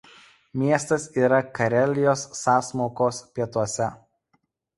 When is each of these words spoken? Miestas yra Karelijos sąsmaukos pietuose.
Miestas 0.61 1.03
yra 1.23 1.41
Karelijos 1.59 2.23
sąsmaukos 2.41 3.21
pietuose. 3.37 3.93